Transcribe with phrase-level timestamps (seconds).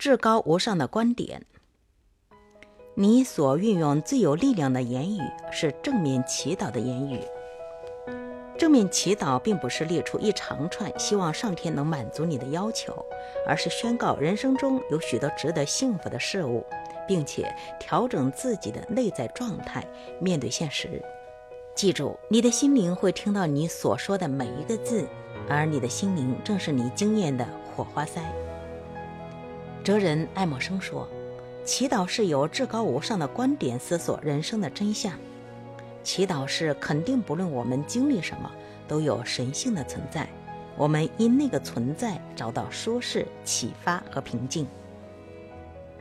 [0.00, 1.42] 至高无上的观点。
[2.94, 5.20] 你所运用最有力量的言语
[5.52, 7.20] 是正面祈祷的言语。
[8.56, 13.04] 正面祈祷并不是列出一长串希望上天能满足你的要求，
[13.46, 16.64] 而是宣告人生中有许多值得幸福的事物，
[17.06, 19.86] 并且调整自己的内在状态，
[20.18, 21.02] 面对现实。
[21.74, 25.06] 记住，你的心灵会听到你所说的每一个字，
[25.46, 27.46] 而你的心灵正是你经验的
[27.76, 28.22] 火花塞。
[29.82, 31.08] 哲人爱默生说
[31.64, 35.12] ：“祈祷是由至高无上的观点思索人生的真相。”
[36.04, 38.50] 祈祷是肯定，不论我们经历什么，
[38.86, 40.28] 都有神性的存在。
[40.76, 44.66] 我们因那个存在找到舒适、启发和平静。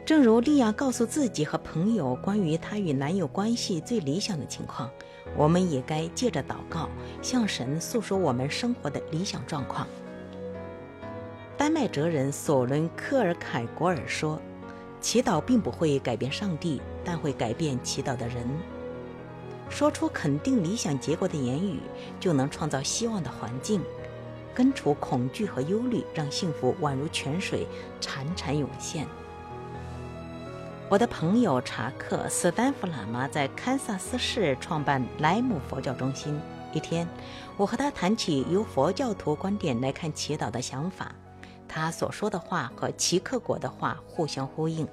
[0.06, 4.90] 正如莉亚告诉自己和朋友关于她与男友关系最理想的情况，
[5.38, 6.90] 我们也该借着祷告
[7.22, 9.88] 向神诉说我们生活的理想状况。
[11.70, 14.42] 丹麦哲人索伦科尔凯果尔说
[15.00, 18.44] ：“祈祷并不会改变上帝，但会改变祈祷的人。”
[19.70, 21.80] 说出肯定理想结果的言语，
[22.20, 23.84] 就能创造希望的环境，
[24.52, 27.68] 根除恐惧和忧虑，让幸福宛如泉水
[28.02, 29.06] 潺潺涌现。
[30.90, 36.36] 我的朋友查克·斯丹福喇嘛在堪萨斯市创办莱姆佛教中心。
[36.74, 37.08] 一天，
[37.58, 41.14] 我和他谈起由佛教徒观点来看祈祷的想法，
[41.70, 44.86] 他所说的话和齐克果的话互相呼应。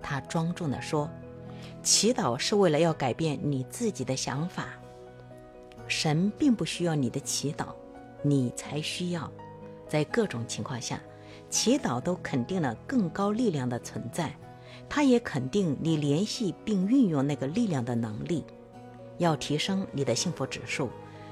[0.00, 1.10] 他庄重地说。
[1.82, 4.68] 祈祷是为了要改变你自己的想法，
[5.88, 7.66] 神并不需要你的祈祷，
[8.22, 9.30] 你才需要。
[9.88, 11.00] 在各种情况下，
[11.50, 14.32] 祈祷都肯定了更高力量的存在，
[14.88, 18.44] 它也肯定你联系并运用那个力量的能力。
[19.18, 20.88] 要提升你的幸福指数，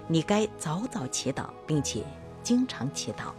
[0.08, 2.02] 你该早早祈祷，并且
[2.42, 3.32] 经常祈祷。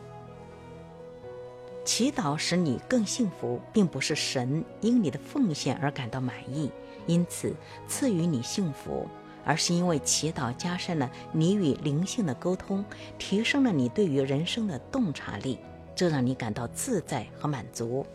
[1.84, 6.72] 祈祷使你更幸福，并不是神因你的奉献而感到满意。
[7.08, 7.56] 因此，
[7.88, 9.08] 赐予你幸福，
[9.44, 12.86] 而是因为祈祷加深了你与灵性的沟通，
[13.18, 15.58] 提升了你对于人生的洞察力，
[15.96, 18.06] 这让你感到自在和满足。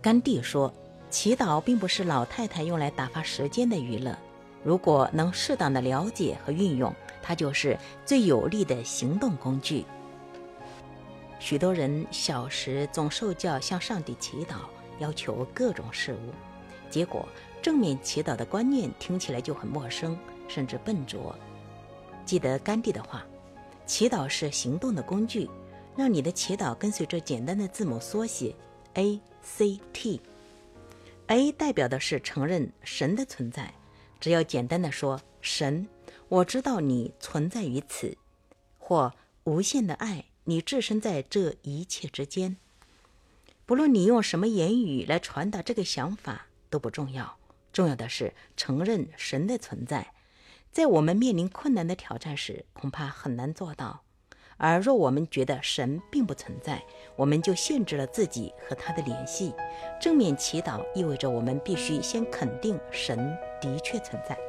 [0.00, 0.72] 甘地说
[1.10, 4.16] ：“祈祷并不是老太太用来打发时间的娱乐，
[4.62, 9.84] 如果能适当的了解和运用，它就是最有力的行动工具。”
[11.48, 14.66] 许多人小时总受教向上帝祈祷，
[14.98, 16.34] 要求各种事物，
[16.90, 17.26] 结果。
[17.62, 20.14] 正面祈祷的观念听起来就很陌生，
[20.46, 21.34] 甚至笨拙。
[22.26, 23.24] 记得甘地的话
[23.86, 25.48] ：“祈祷是行动的工具，
[25.96, 28.54] 让你的祈祷跟随着简单的字母缩写
[28.92, 30.20] A C T。
[31.28, 33.72] A 代表的是承认神的存在，
[34.20, 35.88] 只要简单的说‘神，
[36.28, 38.14] 我知道你存在于此’，
[38.78, 39.10] 或
[39.44, 42.56] ‘无限的爱，你置身在这一切之间’，
[43.66, 47.36] 不论你用什么言语来传达这个想法都不重要。”
[47.70, 50.12] 重要的是承认神的存在，
[50.72, 54.02] 在我们面临困难的挑战时，恐怕很难做到。
[54.56, 56.82] 而若我们觉得神并不存在，
[57.14, 59.52] 我们就限制了自己和他的联系。
[60.00, 63.18] 正面祈祷意味着我们必须先肯定神
[63.60, 64.47] 的确存在。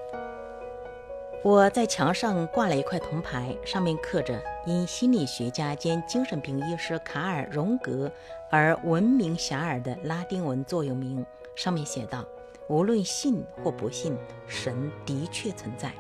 [1.42, 8.12] 我在墙上挂了一块铜牌，上面刻着因心理学家兼精神病医师卡尔·荣格
[8.52, 12.26] 而闻名遐迩的拉丁文座右铭，上面写道。
[12.68, 14.16] 无论信或不信，
[14.48, 15.92] 神的确存在。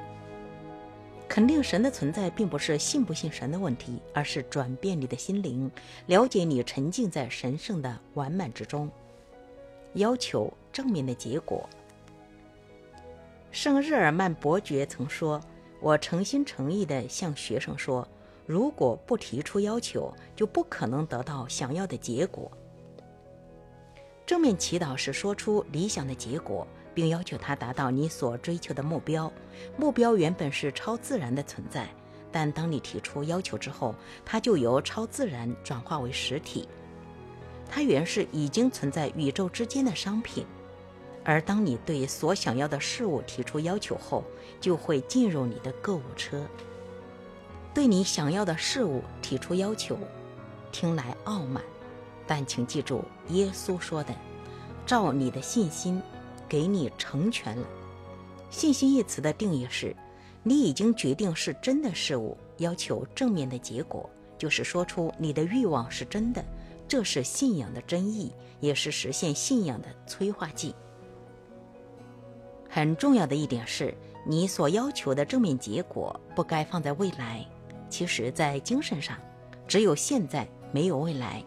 [1.28, 5.72] 肯定神的存在，并不是信不信神的问题，而是转变你的心灵，
[6.08, 8.92] 了解你沉浸在神圣的完满之中。
[9.94, 11.68] 要求正面的结果。
[13.52, 15.42] 圣日耳曼伯爵曾说
[15.82, 18.08] ：“我诚心诚意地向学生说，
[18.46, 22.52] 如果不提出要求，就不可能得到想要的结果。”
[24.26, 29.32] 正面祈祷是说出理想的结果，并要求它达到你所追求的目标。
[29.76, 31.90] 目标原本是超自然的存在，
[32.32, 36.70] 但当你提出要求之后，它就由超自然转化为实体。
[37.68, 40.46] 它原是已经存在宇宙之间的商品，
[41.30, 44.24] 而当你对所想要的事物提出要求后，
[44.60, 46.44] 就会进入你的购物车。
[47.72, 49.96] 对你想要的事物提出要求，
[50.72, 51.64] 听来傲慢。
[52.26, 54.12] 但请记住，耶稣说的
[54.88, 56.02] ：“照你的信心，
[56.48, 57.68] 给你成全了。”
[58.50, 59.96] 信心一词的定义是：
[60.42, 66.44] 你已经决定是真的事物，要求正面的结果，就是说出你的欲望是真的。
[66.88, 70.74] 这是信仰的真意，也是实现信仰的催化剂。
[72.70, 73.94] 很重要的一点是，
[74.26, 77.46] 你所要求的正面结果不该放在未来。
[77.90, 79.18] 其实，在精神上，
[79.68, 81.44] 只有现在，没有未来。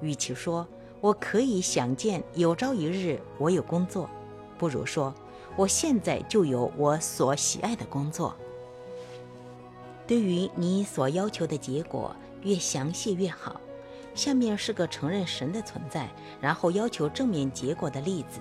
[0.00, 0.64] 与其说
[1.00, 4.08] 我可以想见有朝一日我有工作，
[4.56, 5.12] 不如说
[5.56, 8.36] 我现在就有我所喜爱的工作。
[10.06, 13.60] 对于你所要求的结果，越详细越好。
[14.14, 16.08] 下面是个承认神的存在，
[16.40, 18.40] 然后要求正面结果的例子。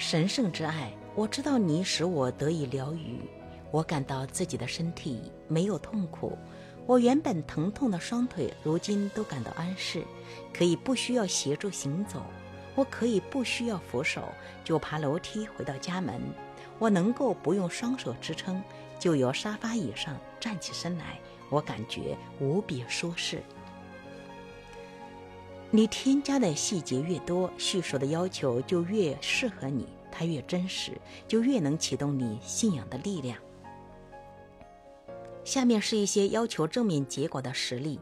[0.00, 3.20] 神圣之爱，我知道你使我得以疗愈，
[3.70, 6.38] 我感到自己的身体没有痛苦，
[6.86, 10.02] 我原本疼痛的双腿如今都感到安适，
[10.54, 12.22] 可以不需要协助行走，
[12.74, 14.22] 我可以不需要扶手
[14.64, 16.18] 就爬楼梯回到家门，
[16.78, 18.60] 我能够不用双手支撑
[18.98, 21.20] 就由沙发椅上站起身来，
[21.50, 23.42] 我感觉无比舒适。
[25.72, 33.38] 你添加的细节越多，叙述的要求就越适合你，它越真实，就越能启动你信仰的力量。
[35.44, 38.00] 下面是一些要求正面结果的实例。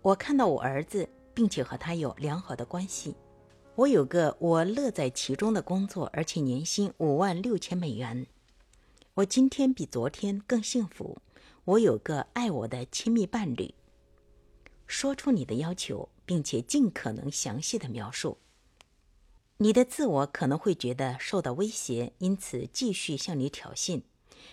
[0.00, 3.14] 我看到我儿子，并且和他有良好的关系。
[3.74, 8.26] 我有个我乐在其中的工作，而且年薪五万六千美元。
[9.12, 11.18] 我今天比昨天更幸福。
[11.66, 13.74] 我有个爱我的亲密伴侣。
[14.86, 16.08] 说出你的要求。
[16.26, 18.36] 并且尽可能详细的描述。
[19.58, 24.02] 你的自我可能会觉得受到威胁，因此继续向你挑衅，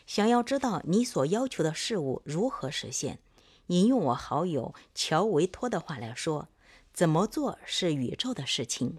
[0.08, 3.20] 想要知道你所要求的事物如何实现。
[3.68, 6.48] 引用我好友乔维托的话来说
[6.94, 8.98] ：“怎么做是宇宙的事情。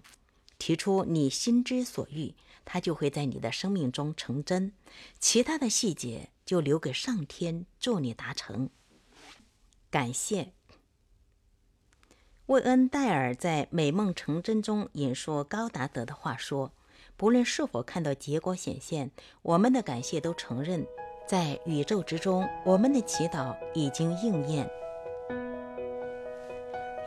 [0.57, 4.73] 提出你心之所欲，它就会在你的生命中成真。
[5.19, 8.69] 其他的细节就留给上天助你达成。”
[9.89, 10.53] 感谢。
[12.47, 16.71] 魏恩·戴尔在《美梦成真》中引述高达德的话说
[17.17, 19.09] ：“不论是否看到结果显现，
[19.41, 20.85] 我们的感谢都承认，
[21.25, 24.69] 在宇宙之中，我们的祈祷已经应验。”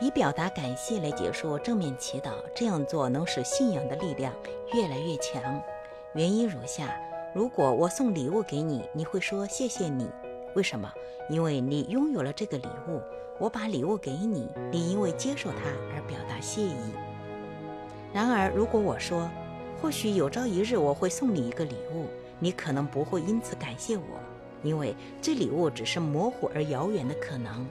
[0.01, 4.33] 以表达感谢来结束正面祈祷，这样做能使信仰的力量
[4.73, 5.41] 越来越强。
[6.15, 6.93] 原因如下：
[7.33, 10.05] 如果我送礼物给你，你会说谢谢你。
[10.55, 10.91] 为什么？
[11.29, 13.01] 因为你拥有了这个礼物。
[13.39, 15.57] 我把礼物给你，你因为接受它
[15.95, 16.75] 而表达谢意。
[18.13, 19.29] 然而，如果我说，
[19.81, 22.07] 或许有朝一日我会送你一个礼物，
[22.37, 24.03] 你可能不会因此感谢我，
[24.61, 27.65] 因为这礼物只是模糊而遥远的可能。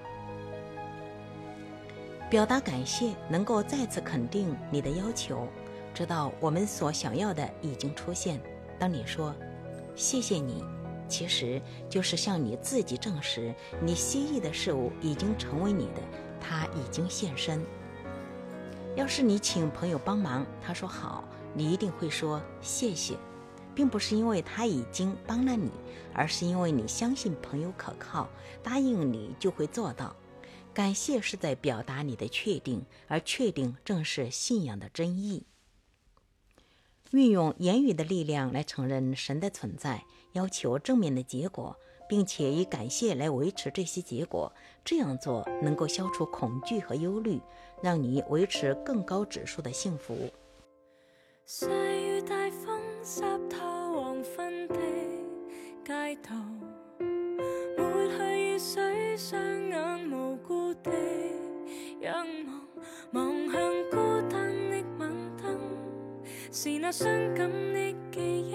[2.31, 5.47] 表达感谢能够再次肯定你的要求，
[5.93, 8.41] 知道我们所想要的已经出现。
[8.79, 9.35] 当你说
[9.95, 10.65] “谢谢你”。
[11.09, 16.03] 其实就是向你自己证实，你心意的事物已经成为你的，
[16.41, 17.65] 它已经现身。
[18.97, 21.25] 要是你请朋友帮忙，他说好，
[21.55, 23.17] 你一定会说谢谢，
[23.75, 25.71] 并不是因为他已经帮了你，
[26.13, 28.29] 而是因为你相信朋友可靠，
[28.63, 30.15] 答应你就会做到。
[30.75, 35.45] 感谢是在表达你的确定，而确定正是信仰的真意。
[37.13, 41.77] 运用言语的力量来承认神的存在，要求正面的结果，
[42.09, 44.53] 并且以感谢来维持这些结果。
[44.85, 47.41] 这样做能够消除恐惧和忧虑，
[47.83, 50.17] 让你维持更高指数的幸福。
[51.45, 51.69] 岁
[52.03, 53.59] 雨大风，湿透
[54.01, 54.77] 黄昏的
[55.85, 56.35] 街道，
[57.77, 60.91] 抹去雨水，双眼无辜的
[62.01, 62.69] 仰望，
[63.13, 63.61] 望向
[63.91, 63.97] 孤
[64.29, 65.59] 单的晚灯，
[66.53, 68.55] 是那伤感的记忆。